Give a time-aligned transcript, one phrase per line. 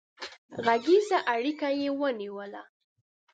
[0.65, 2.63] غږيزه اړيکه يې ونيوله